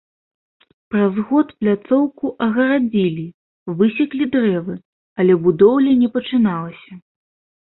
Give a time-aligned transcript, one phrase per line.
[0.93, 3.25] Праз год пляцоўку агарадзілі,
[3.83, 4.75] высеклі дрэвы,
[5.21, 6.93] але будоўля не пачыналася.